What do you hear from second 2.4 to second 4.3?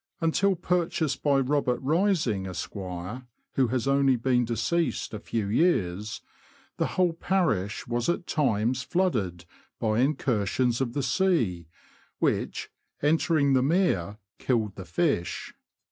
Esq., who has only